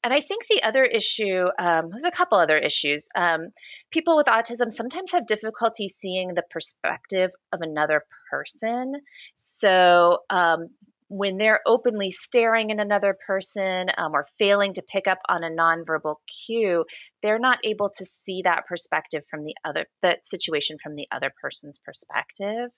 and 0.04 0.14
I 0.14 0.22
think 0.22 0.48
the 0.48 0.64
other 0.64 0.84
issue, 0.84 1.46
um, 1.60 1.90
there's 1.90 2.06
a 2.06 2.12
couple 2.12 2.40
other 2.40 2.58
issues. 2.58 3.10
Um, 3.16 3.50
people 3.92 4.16
with 4.16 4.26
autism 4.26 4.72
sometimes 4.72 5.12
have 5.12 5.28
difficulty 5.28 5.88
seeing 5.88 6.34
the 6.34 6.44
perspective 6.50 7.32
of 7.52 7.62
another 7.62 8.04
person. 8.32 8.94
So 9.36 10.20
um, 10.30 10.70
when 11.08 11.38
they're 11.38 11.60
openly 11.68 12.10
staring 12.10 12.72
at 12.72 12.80
another 12.80 13.16
person 13.28 13.90
um, 13.96 14.14
or 14.14 14.26
failing 14.40 14.74
to 14.74 14.82
pick 14.82 15.08
up 15.08 15.20
on 15.30 15.44
a 15.44 15.50
nonverbal 15.50 16.16
cue, 16.48 16.86
they're 17.22 17.38
not 17.38 17.60
able 17.64 17.90
to 17.90 18.06
see 18.06 18.42
that 18.44 18.66
perspective 18.66 19.24
from 19.30 19.44
the 19.44 19.56
other, 19.64 19.86
that 20.02 20.26
situation 20.26 20.78
from 20.82 20.96
the 20.96 21.08
other 21.12 21.32
person's 21.42 21.80
perspective. 21.80 22.72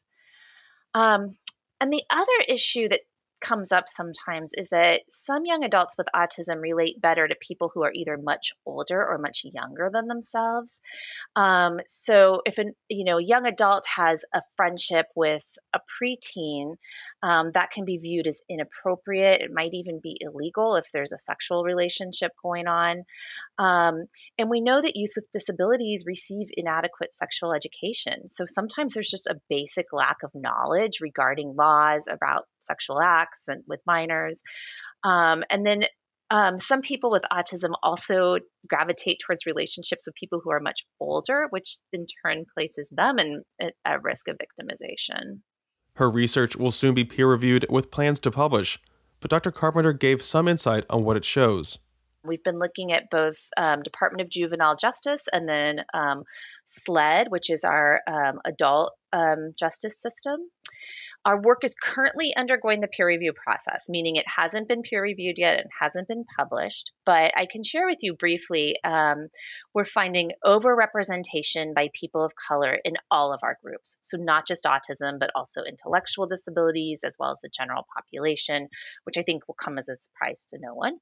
Um, 0.93 1.37
and 1.79 1.91
the 1.91 2.03
other 2.09 2.45
issue 2.47 2.89
that 2.89 3.01
comes 3.43 3.71
up 3.71 3.89
sometimes 3.89 4.53
is 4.55 4.69
that 4.69 5.01
some 5.09 5.45
young 5.45 5.63
adults 5.63 5.95
with 5.97 6.07
autism 6.15 6.61
relate 6.61 6.99
better 6.99 7.27
to 7.27 7.35
people 7.35 7.69
who 7.73 7.83
are 7.83 7.91
either 7.93 8.17
much 8.17 8.53
older 8.65 9.05
or 9.05 9.17
much 9.17 9.41
younger 9.43 9.89
than 9.93 10.07
themselves. 10.07 10.81
Um, 11.35 11.79
so 11.85 12.41
if 12.45 12.57
a 12.57 12.63
you 12.89 13.03
know 13.03 13.17
young 13.17 13.45
adult 13.45 13.83
has 13.95 14.23
a 14.33 14.41
friendship 14.55 15.07
with 15.15 15.45
a 15.73 15.79
preteen, 16.01 16.75
um, 17.21 17.51
that 17.53 17.71
can 17.71 17.85
be 17.85 17.97
viewed 17.97 18.27
as 18.27 18.41
inappropriate. 18.49 19.41
It 19.41 19.51
might 19.53 19.73
even 19.73 19.99
be 20.01 20.17
illegal 20.19 20.75
if 20.75 20.89
there's 20.91 21.11
a 21.11 21.17
sexual 21.17 21.63
relationship 21.63 22.31
going 22.41 22.67
on. 22.67 23.03
Um, 23.59 24.05
and 24.37 24.49
we 24.49 24.61
know 24.61 24.81
that 24.81 24.95
youth 24.95 25.11
with 25.15 25.31
disabilities 25.31 26.05
receive 26.07 26.47
inadequate 26.51 27.13
sexual 27.13 27.53
education. 27.53 28.29
So 28.29 28.45
sometimes 28.45 28.93
there's 28.93 29.09
just 29.09 29.27
a 29.27 29.39
basic 29.49 29.87
lack 29.91 30.23
of 30.23 30.31
knowledge 30.33 30.99
regarding 31.01 31.55
laws 31.55 32.07
about 32.09 32.45
sexual 32.59 33.01
acts 33.01 33.32
and 33.47 33.63
with 33.67 33.81
minors. 33.85 34.43
Um, 35.03 35.43
and 35.49 35.65
then 35.65 35.83
um, 36.29 36.57
some 36.57 36.81
people 36.81 37.11
with 37.11 37.23
autism 37.31 37.73
also 37.83 38.37
gravitate 38.67 39.19
towards 39.19 39.45
relationships 39.45 40.07
with 40.07 40.15
people 40.15 40.41
who 40.43 40.51
are 40.51 40.59
much 40.59 40.81
older, 40.99 41.47
which 41.51 41.77
in 41.91 42.07
turn 42.25 42.45
places 42.55 42.89
them 42.89 43.19
in, 43.19 43.43
at 43.59 44.03
risk 44.03 44.27
of 44.27 44.37
victimization. 44.37 45.41
Her 45.95 46.09
research 46.09 46.55
will 46.55 46.71
soon 46.71 46.95
be 46.95 47.03
peer 47.03 47.27
reviewed 47.27 47.67
with 47.69 47.91
plans 47.91 48.19
to 48.21 48.31
publish, 48.31 48.79
but 49.19 49.29
Dr. 49.29 49.51
Carpenter 49.51 49.93
gave 49.93 50.23
some 50.23 50.47
insight 50.47 50.85
on 50.89 51.03
what 51.03 51.17
it 51.17 51.25
shows. 51.25 51.77
We've 52.25 52.43
been 52.43 52.57
looking 52.57 52.93
at 52.93 53.09
both 53.11 53.37
um, 53.57 53.83
Department 53.83 54.21
of 54.21 54.29
Juvenile 54.29 54.77
Justice 54.77 55.27
and 55.31 55.47
then 55.47 55.83
um, 55.93 56.23
SLED, 56.65 57.27
which 57.29 57.51
is 57.51 57.63
our 57.63 57.99
um, 58.07 58.39
adult 58.45 58.93
um, 59.11 59.51
justice 59.59 60.01
system. 60.01 60.39
Our 61.25 61.41
work 61.41 61.59
is 61.63 61.75
currently 61.75 62.35
undergoing 62.35 62.81
the 62.81 62.89
peer 62.89 63.07
review 63.07 63.31
process, 63.31 63.87
meaning 63.87 64.17
it 64.17 64.25
hasn't 64.27 64.67
been 64.67 64.81
peer 64.81 65.01
reviewed 65.01 65.37
yet 65.37 65.59
and 65.59 65.69
hasn't 65.79 66.09
been 66.09 66.25
published. 66.37 66.91
But 67.05 67.31
I 67.37 67.45
can 67.45 67.63
share 67.63 67.85
with 67.85 67.99
you 68.01 68.15
briefly 68.15 68.75
um, 68.83 69.29
we're 69.73 69.85
finding 69.85 70.31
overrepresentation 70.45 71.73
by 71.73 71.89
people 71.93 72.25
of 72.25 72.33
color 72.35 72.77
in 72.83 72.95
all 73.09 73.33
of 73.33 73.39
our 73.43 73.57
groups. 73.63 73.97
So, 74.01 74.17
not 74.17 74.45
just 74.47 74.65
autism, 74.65 75.19
but 75.19 75.31
also 75.33 75.63
intellectual 75.63 76.27
disabilities 76.27 77.03
as 77.05 77.15
well 77.17 77.31
as 77.31 77.39
the 77.41 77.49
general 77.49 77.87
population, 77.95 78.67
which 79.05 79.17
I 79.17 79.23
think 79.23 79.47
will 79.47 79.55
come 79.55 79.77
as 79.77 79.87
a 79.87 79.95
surprise 79.95 80.47
to 80.49 80.59
no 80.59 80.73
one. 80.73 80.97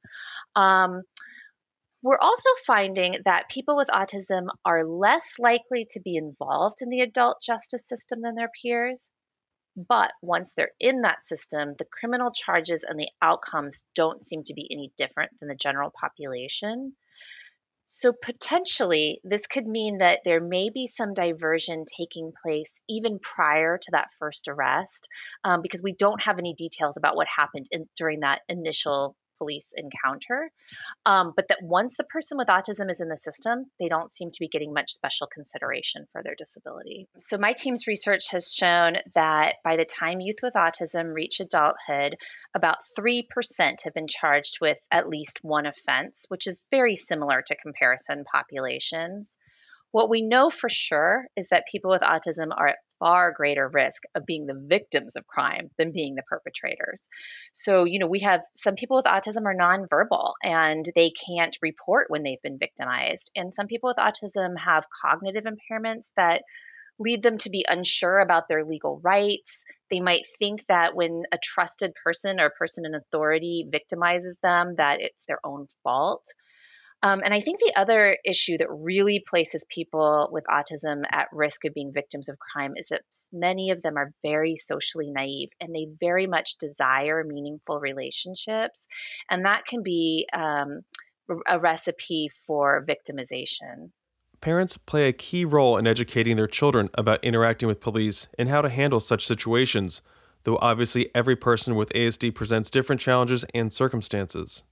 Um, 0.56 1.02
we're 2.04 2.20
also 2.20 2.50
finding 2.66 3.18
that 3.26 3.50
people 3.50 3.76
with 3.76 3.90
autism 3.90 4.48
are 4.66 4.84
less 4.84 5.36
likely 5.38 5.86
to 5.92 6.00
be 6.00 6.16
involved 6.16 6.78
in 6.82 6.90
the 6.90 7.02
adult 7.02 7.38
justice 7.46 7.88
system 7.88 8.22
than 8.22 8.36
their 8.36 8.50
peers. 8.62 9.12
But 9.76 10.12
once 10.22 10.54
they're 10.54 10.74
in 10.80 11.02
that 11.02 11.24
system, 11.24 11.76
the 11.78 11.86
criminal 11.86 12.32
charges 12.32 12.84
and 12.84 13.00
the 13.00 13.10
outcomes 13.22 13.84
don't 13.96 14.22
seem 14.22 14.44
to 14.44 14.54
be 14.54 14.68
any 14.70 14.92
different 14.98 15.32
than 15.40 15.48
the 15.48 15.56
general 15.56 15.92
population. 15.92 16.96
So, 17.86 18.14
potentially, 18.14 19.20
this 19.24 19.48
could 19.48 19.68
mean 19.68 19.98
that 19.98 20.22
there 20.24 20.40
may 20.40 20.70
be 20.70 20.88
some 20.88 21.14
diversion 21.14 21.84
taking 21.86 22.32
place 22.42 22.82
even 22.88 23.20
prior 23.20 23.78
to 23.78 23.92
that 23.92 24.14
first 24.18 24.48
arrest 24.48 25.10
um, 25.44 25.62
because 25.62 25.84
we 25.84 25.94
don't 25.94 26.24
have 26.24 26.40
any 26.40 26.54
details 26.54 26.96
about 26.96 27.18
what 27.18 27.28
happened 27.28 27.66
in, 27.70 27.90
during 27.98 28.22
that 28.22 28.42
initial 28.48 29.18
police 29.42 29.74
encounter. 29.76 30.52
Um, 31.04 31.34
but 31.36 31.48
that 31.48 31.64
once 31.64 31.98
the 31.98 32.04
person 32.04 32.38
with 32.38 32.48
autism 32.48 32.92
is 32.92 33.02
in 33.02 33.10
the 33.10 33.18
system, 33.18 33.66
they 33.80 33.90
don't 33.90 34.12
seem 34.12 34.30
to 34.30 34.40
be 34.40 34.48
getting 34.48 34.72
much 34.72 34.92
special 34.92 35.26
consideration 35.26 36.06
for 36.12 36.22
their 36.22 36.36
disability. 36.36 37.08
So, 37.18 37.40
my 37.40 37.54
team's 37.54 37.88
research 37.88 38.30
has 38.32 38.54
shown 38.54 38.98
that 39.16 39.56
by 39.64 39.78
the 39.78 39.86
time 39.86 40.22
youth 40.22 40.38
with 40.44 40.54
autism 40.54 41.16
reach 41.16 41.40
adulthood, 41.40 42.18
about 42.54 42.78
3% 43.00 43.24
have 43.84 43.94
been 43.96 44.08
charged 44.08 44.60
with 44.62 44.78
at 44.92 45.10
least 45.10 45.40
one 45.42 45.66
offense, 45.66 46.26
which 46.28 46.46
is 46.46 46.64
very 46.70 46.96
similar 46.96 47.42
to 47.48 47.56
comparison 47.56 48.24
populations. 48.32 49.40
What 49.90 50.10
we 50.10 50.22
know 50.22 50.52
for 50.52 50.70
sure 50.70 51.26
is 51.36 51.48
that 51.50 51.66
people 51.70 51.90
with 51.90 52.02
autism 52.02 52.50
are 52.56 52.68
at 52.68 52.78
far 53.02 53.34
greater 53.34 53.68
risk 53.68 54.04
of 54.16 54.26
being 54.26 54.46
the 54.46 54.64
victims 54.68 55.18
of 55.18 55.28
crime 55.28 55.72
than 55.78 55.92
being 55.92 56.16
the 56.16 56.24
perpetrators. 56.30 57.10
So, 57.52 57.84
you 57.84 58.00
know, 58.00 58.08
we 58.08 58.20
have 58.20 58.42
some 58.56 58.76
people 58.76 58.96
with 58.96 59.06
autism 59.06 59.46
are 59.46 59.56
nonverbal 59.56 60.34
and 60.44 60.86
they 60.96 61.12
can't 61.12 61.58
report 61.62 62.06
when 62.10 62.24
they've 62.24 62.42
been 62.42 62.60
victimized. 62.60 63.32
And 63.36 63.52
some 63.52 63.68
people 63.68 63.90
with 63.90 63.98
autism 63.98 64.54
have 64.64 64.86
cognitive 65.04 65.46
impairments 65.46 66.12
that 66.16 66.44
lead 67.00 67.24
them 67.24 67.40
to 67.40 67.50
be 67.50 67.66
unsure 67.68 68.20
about 68.20 68.48
their 68.48 68.64
legal 68.64 69.02
rights. 69.04 69.66
They 69.90 70.00
might 70.00 70.26
think 70.38 70.66
that 70.68 70.96
when 70.96 71.24
a 71.32 71.40
trusted 71.42 71.94
person 72.04 72.40
or 72.40 72.52
person 72.52 72.86
in 72.86 72.94
authority 72.94 73.68
victimizes 73.68 74.40
them 74.42 74.76
that 74.78 75.02
it's 75.02 75.26
their 75.26 75.40
own 75.44 75.66
fault. 75.84 76.26
Um, 77.04 77.22
and 77.24 77.34
I 77.34 77.40
think 77.40 77.60
the 77.60 77.74
other 77.76 78.18
issue 78.24 78.58
that 78.60 78.68
really 78.70 79.24
places 79.28 79.66
people 79.68 80.30
with 80.32 80.46
autism 80.46 81.02
at 81.12 81.30
risk 81.32 81.66
of 81.66 81.74
being 81.74 81.92
victims 81.92 82.30
of 82.30 82.38
crime 82.38 82.74
is 82.76 82.90
that 82.90 83.02
many 83.34 83.72
of 83.72 83.82
them 83.82 83.98
are 83.98 84.14
very 84.22 84.56
socially 84.56 85.10
naive 85.10 85.50
and 85.60 85.74
they 85.74 85.88
very 86.00 86.28
much 86.28 86.58
desire 86.58 87.24
meaningful 87.24 87.80
relationships. 87.80 88.88
And 89.30 89.46
that 89.46 89.66
can 89.66 89.82
be 89.82 90.28
um, 90.32 90.82
a 91.48 91.60
recipe 91.60 92.30
for 92.46 92.86
victimization. 92.88 93.90
Parents 94.40 94.78
play 94.78 95.08
a 95.08 95.14
key 95.14 95.46
role 95.46 95.78
in 95.78 95.88
educating 95.88 96.36
their 96.36 96.48
children 96.48 96.90
about 96.96 97.24
interacting 97.24 97.68
with 97.68 97.80
police 97.80 98.28
and 98.38 98.50
how 98.50 98.62
to 98.62 98.70
handle 98.70 99.00
such 99.00 99.26
situations, 99.26 100.02
though 100.44 100.58
obviously 100.62 101.10
every 101.16 101.36
person 101.36 101.76
with 101.76 101.94
ASD 101.94 102.34
presents 102.36 102.70
different 102.70 103.02
challenges 103.02 103.44
and 103.54 103.72
circumstances. 103.72 104.64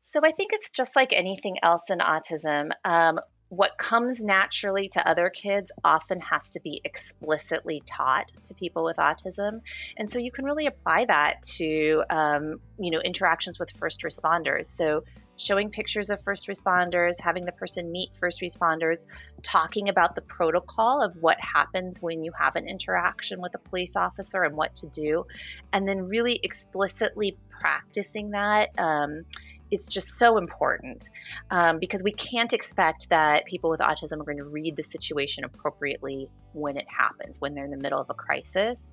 So 0.00 0.20
I 0.24 0.32
think 0.32 0.52
it's 0.52 0.70
just 0.70 0.96
like 0.96 1.12
anything 1.12 1.56
else 1.62 1.90
in 1.90 1.98
autism. 1.98 2.70
Um, 2.84 3.20
what 3.50 3.78
comes 3.78 4.22
naturally 4.22 4.88
to 4.88 5.08
other 5.08 5.30
kids 5.30 5.72
often 5.82 6.20
has 6.20 6.50
to 6.50 6.60
be 6.60 6.80
explicitly 6.84 7.82
taught 7.84 8.30
to 8.44 8.54
people 8.54 8.84
with 8.84 8.96
autism 8.96 9.60
and 9.96 10.10
so 10.10 10.18
you 10.18 10.30
can 10.30 10.44
really 10.44 10.66
apply 10.66 11.06
that 11.06 11.42
to 11.42 12.02
um, 12.10 12.60
you 12.78 12.90
know 12.90 13.00
interactions 13.00 13.58
with 13.58 13.70
first 13.78 14.02
responders 14.02 14.66
so 14.66 15.02
showing 15.38 15.70
pictures 15.70 16.10
of 16.10 16.22
first 16.24 16.48
responders 16.48 17.20
having 17.22 17.44
the 17.44 17.52
person 17.52 17.90
meet 17.90 18.10
first 18.20 18.42
responders 18.42 19.04
talking 19.42 19.88
about 19.88 20.14
the 20.14 20.20
protocol 20.20 21.02
of 21.02 21.14
what 21.18 21.38
happens 21.40 22.02
when 22.02 22.22
you 22.22 22.32
have 22.38 22.56
an 22.56 22.68
interaction 22.68 23.40
with 23.40 23.54
a 23.54 23.68
police 23.70 23.96
officer 23.96 24.42
and 24.42 24.56
what 24.56 24.74
to 24.74 24.86
do 24.88 25.24
and 25.72 25.88
then 25.88 26.02
really 26.02 26.38
explicitly 26.42 27.38
practicing 27.60 28.30
that 28.30 28.70
um, 28.78 29.24
is 29.70 29.86
just 29.86 30.08
so 30.08 30.38
important 30.38 31.08
um, 31.50 31.78
because 31.78 32.02
we 32.02 32.12
can't 32.12 32.52
expect 32.52 33.10
that 33.10 33.44
people 33.44 33.70
with 33.70 33.80
autism 33.80 34.20
are 34.20 34.24
going 34.24 34.38
to 34.38 34.44
read 34.44 34.76
the 34.76 34.82
situation 34.82 35.44
appropriately 35.44 36.28
when 36.52 36.76
it 36.76 36.86
happens, 36.88 37.40
when 37.40 37.54
they're 37.54 37.64
in 37.64 37.70
the 37.70 37.76
middle 37.76 38.00
of 38.00 38.10
a 38.10 38.14
crisis. 38.14 38.92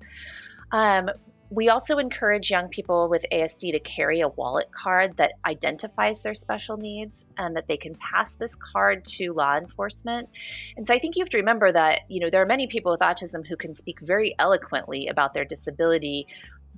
Um, 0.72 1.10
we 1.48 1.68
also 1.68 1.98
encourage 1.98 2.50
young 2.50 2.68
people 2.68 3.08
with 3.08 3.24
ASD 3.32 3.72
to 3.72 3.78
carry 3.78 4.20
a 4.20 4.28
wallet 4.28 4.70
card 4.72 5.18
that 5.18 5.34
identifies 5.44 6.22
their 6.22 6.34
special 6.34 6.76
needs 6.76 7.24
and 7.38 7.56
that 7.56 7.68
they 7.68 7.76
can 7.76 7.94
pass 7.94 8.34
this 8.34 8.56
card 8.56 9.04
to 9.04 9.32
law 9.32 9.56
enforcement. 9.56 10.28
And 10.76 10.86
so 10.86 10.94
I 10.94 10.98
think 10.98 11.16
you 11.16 11.22
have 11.22 11.30
to 11.30 11.38
remember 11.38 11.70
that, 11.70 12.00
you 12.08 12.20
know, 12.20 12.30
there 12.30 12.42
are 12.42 12.46
many 12.46 12.66
people 12.66 12.90
with 12.90 13.00
autism 13.00 13.46
who 13.46 13.56
can 13.56 13.74
speak 13.74 14.00
very 14.00 14.34
eloquently 14.38 15.06
about 15.06 15.34
their 15.34 15.44
disability 15.44 16.26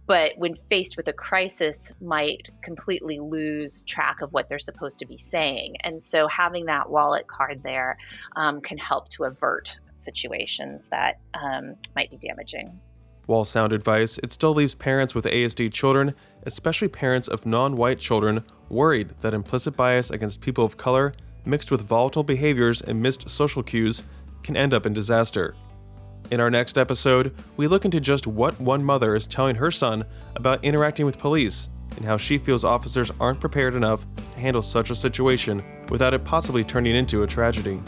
but 0.08 0.32
when 0.38 0.54
faced 0.54 0.96
with 0.96 1.06
a 1.06 1.12
crisis 1.12 1.92
might 2.00 2.48
completely 2.62 3.20
lose 3.20 3.84
track 3.84 4.22
of 4.22 4.32
what 4.32 4.48
they're 4.48 4.58
supposed 4.58 5.00
to 5.00 5.06
be 5.06 5.18
saying. 5.18 5.76
And 5.84 6.00
so 6.00 6.26
having 6.26 6.64
that 6.66 6.90
wallet 6.90 7.28
card 7.28 7.62
there 7.62 7.98
um, 8.34 8.62
can 8.62 8.78
help 8.78 9.10
to 9.10 9.24
avert 9.24 9.78
situations 9.92 10.88
that 10.88 11.20
um, 11.34 11.76
might 11.94 12.10
be 12.10 12.16
damaging. 12.16 12.80
While 13.26 13.44
sound 13.44 13.74
advice 13.74 14.18
it 14.22 14.32
still 14.32 14.54
leaves 14.54 14.74
parents 14.74 15.14
with 15.14 15.26
asd 15.26 15.70
children 15.70 16.14
especially 16.46 16.88
parents 16.88 17.28
of 17.28 17.44
non-white 17.44 17.98
children 17.98 18.42
worried 18.70 19.12
that 19.20 19.34
implicit 19.34 19.76
bias 19.76 20.10
against 20.10 20.40
people 20.40 20.64
of 20.64 20.78
color 20.78 21.12
mixed 21.44 21.70
with 21.70 21.82
volatile 21.82 22.22
behaviors 22.22 22.80
and 22.80 23.02
missed 23.02 23.28
social 23.28 23.62
cues 23.62 24.02
can 24.42 24.56
end 24.56 24.72
up 24.72 24.86
in 24.86 24.94
disaster 24.94 25.54
in 26.30 26.40
our 26.40 26.50
next 26.50 26.76
episode, 26.76 27.34
we 27.56 27.66
look 27.66 27.84
into 27.84 28.00
just 28.00 28.26
what 28.26 28.58
one 28.60 28.84
mother 28.84 29.16
is 29.16 29.26
telling 29.26 29.56
her 29.56 29.70
son 29.70 30.04
about 30.36 30.62
interacting 30.62 31.06
with 31.06 31.18
police 31.18 31.68
and 31.96 32.04
how 32.04 32.16
she 32.16 32.38
feels 32.38 32.64
officers 32.64 33.10
aren't 33.18 33.40
prepared 33.40 33.74
enough 33.74 34.04
to 34.16 34.38
handle 34.38 34.62
such 34.62 34.90
a 34.90 34.94
situation 34.94 35.64
without 35.88 36.14
it 36.14 36.24
possibly 36.24 36.62
turning 36.62 36.94
into 36.94 37.22
a 37.22 37.26
tragedy. 37.26 37.80